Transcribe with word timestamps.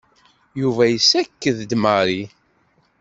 Yuba 0.61 0.83
yessaked-d 0.87 1.71
Mary. 1.83 2.21